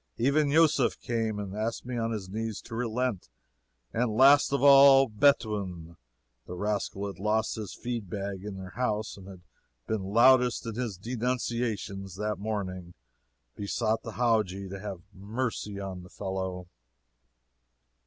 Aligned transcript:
Even 0.17 0.49
Yusef 0.49 0.99
came 0.99 1.37
and 1.37 1.53
asked 1.55 1.85
me 1.85 1.95
on 1.95 2.09
his 2.09 2.27
knees 2.27 2.59
to 2.61 2.73
relent, 2.73 3.29
and 3.93 4.17
last 4.17 4.51
of 4.51 4.63
all, 4.63 5.07
Betuni 5.07 5.95
the 6.47 6.55
rascal 6.55 7.05
had 7.05 7.19
lost 7.19 7.55
a 7.55 7.67
feed 7.67 8.09
bag 8.09 8.43
in 8.43 8.55
their 8.55 8.71
house 8.71 9.15
and 9.15 9.27
had 9.27 9.41
been 9.85 10.01
loudest 10.01 10.65
in 10.65 10.73
his 10.73 10.97
denunciations 10.97 12.15
that 12.15 12.39
morning 12.39 12.95
besought 13.55 14.01
the 14.01 14.13
Howajji 14.13 14.69
to 14.71 14.79
have 14.79 15.03
mercy 15.13 15.79
on 15.79 16.01
the 16.01 16.09
fellow." 16.09 16.65